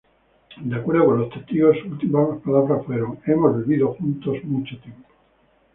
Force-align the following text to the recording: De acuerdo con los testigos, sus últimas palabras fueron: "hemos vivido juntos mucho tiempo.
De 0.63 0.75
acuerdo 0.75 1.05
con 1.05 1.19
los 1.19 1.29
testigos, 1.29 1.77
sus 1.77 1.91
últimas 1.91 2.39
palabras 2.43 2.83
fueron: 2.87 3.19
"hemos 3.27 3.55
vivido 3.63 3.93
juntos 3.93 4.43
mucho 4.45 4.75
tiempo. 4.79 5.07